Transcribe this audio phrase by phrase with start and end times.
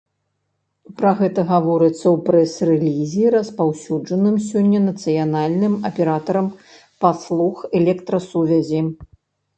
[0.99, 6.47] Пра гэта гаворыцца ў прэс-рэлізе, распаўсюджаным сёння нацыянальным аператарам
[7.07, 8.81] паслуг электрасувязі.